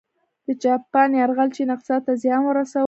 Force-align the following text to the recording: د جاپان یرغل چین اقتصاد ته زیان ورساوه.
د 0.45 0.47
جاپان 0.63 1.09
یرغل 1.21 1.49
چین 1.55 1.69
اقتصاد 1.73 2.01
ته 2.07 2.13
زیان 2.21 2.41
ورساوه. 2.45 2.79